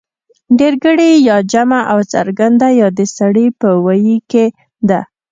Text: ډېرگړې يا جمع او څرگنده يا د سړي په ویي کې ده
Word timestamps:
ډېرگړې 0.59 1.11
يا 1.29 1.37
جمع 1.51 1.81
او 1.91 1.99
څرگنده 2.11 2.69
يا 2.81 2.87
د 2.97 3.01
سړي 3.17 3.47
په 3.59 3.69
ویي 3.85 4.17
کې 4.31 4.45
ده 4.89 4.99